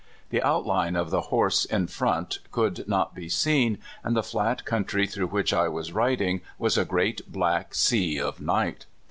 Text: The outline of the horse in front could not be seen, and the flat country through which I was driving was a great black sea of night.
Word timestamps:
The 0.31 0.41
outline 0.41 0.95
of 0.95 1.11
the 1.11 1.21
horse 1.29 1.63
in 1.63 1.85
front 1.85 2.39
could 2.51 2.87
not 2.87 3.13
be 3.13 3.29
seen, 3.29 3.77
and 4.03 4.15
the 4.17 4.23
flat 4.23 4.65
country 4.65 5.05
through 5.05 5.27
which 5.27 5.53
I 5.53 5.67
was 5.67 5.89
driving 5.89 6.41
was 6.57 6.75
a 6.75 6.85
great 6.85 7.31
black 7.31 7.75
sea 7.75 8.19
of 8.19 8.41
night. 8.41 8.87